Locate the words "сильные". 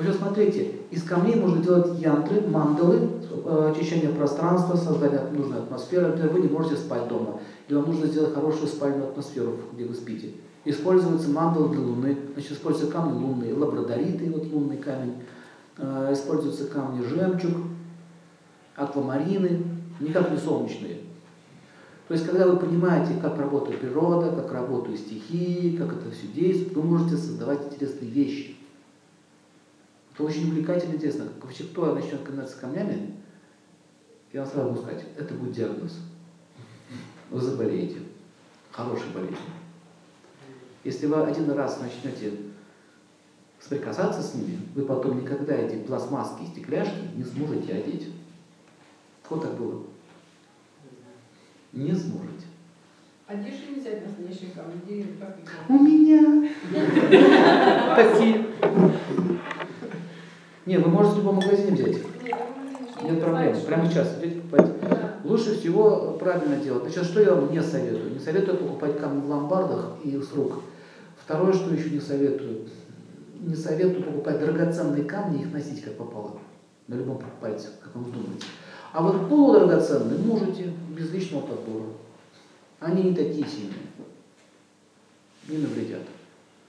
83.44-83.88